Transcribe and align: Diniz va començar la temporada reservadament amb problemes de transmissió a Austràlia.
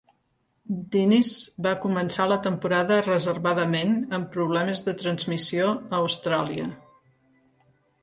Diniz 0.95 1.33
va 1.67 1.73
començar 1.83 2.27
la 2.31 2.39
temporada 2.49 2.99
reservadament 3.09 3.95
amb 4.19 4.33
problemes 4.39 4.85
de 4.91 4.99
transmissió 5.05 5.73
a 5.79 6.03
Austràlia. 6.03 6.71